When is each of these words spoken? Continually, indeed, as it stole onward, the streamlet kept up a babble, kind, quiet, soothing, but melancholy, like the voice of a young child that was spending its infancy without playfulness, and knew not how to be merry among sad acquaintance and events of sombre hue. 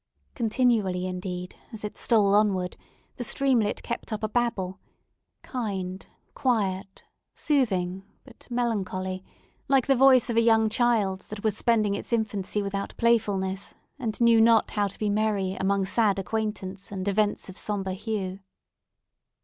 Continually, 0.33 1.05
indeed, 1.05 1.55
as 1.71 1.83
it 1.83 1.95
stole 1.95 2.33
onward, 2.33 2.75
the 3.17 3.23
streamlet 3.23 3.83
kept 3.83 4.11
up 4.11 4.23
a 4.23 4.27
babble, 4.27 4.79
kind, 5.43 6.07
quiet, 6.33 7.03
soothing, 7.35 8.03
but 8.23 8.47
melancholy, 8.49 9.23
like 9.67 9.85
the 9.85 9.95
voice 9.95 10.27
of 10.27 10.37
a 10.37 10.41
young 10.41 10.69
child 10.69 11.19
that 11.29 11.43
was 11.43 11.55
spending 11.55 11.93
its 11.93 12.11
infancy 12.11 12.63
without 12.63 12.97
playfulness, 12.97 13.75
and 13.99 14.19
knew 14.19 14.41
not 14.41 14.71
how 14.71 14.87
to 14.87 14.97
be 14.97 15.11
merry 15.11 15.53
among 15.59 15.85
sad 15.85 16.17
acquaintance 16.17 16.91
and 16.91 17.07
events 17.07 17.47
of 17.47 17.55
sombre 17.55 17.93
hue. 17.93 18.39